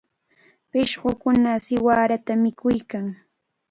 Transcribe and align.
Pishqukuna 0.71 1.51
siwarata 1.65 2.33
mikuykan. 2.41 3.05